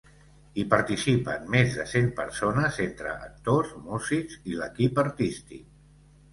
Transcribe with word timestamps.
Hi 0.61 0.63
participen 0.69 1.45
més 1.57 1.75
de 1.81 1.85
cent 1.91 2.09
persones 2.21 2.81
entre 2.87 3.13
actors, 3.29 3.77
músics 3.93 4.43
i 4.55 4.59
l’equip 4.61 5.07
artístic. 5.07 5.65